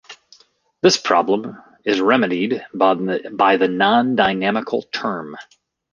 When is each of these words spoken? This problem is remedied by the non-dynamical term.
This 0.81 0.97
problem 0.97 1.61
is 1.85 2.01
remedied 2.01 2.65
by 2.73 2.95
the 2.95 3.67
non-dynamical 3.67 4.81
term. 4.91 5.37